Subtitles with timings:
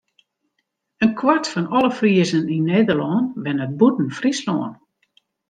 [1.03, 4.73] In kwart fan alle Friezen yn Nederlân wennet bûten Fryslân.